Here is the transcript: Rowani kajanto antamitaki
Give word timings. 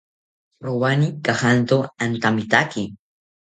Rowani 0.67 1.09
kajanto 1.25 1.77
antamitaki 2.07 2.83